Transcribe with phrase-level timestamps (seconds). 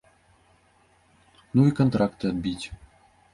[1.59, 2.65] Ну і кантракты адбіць.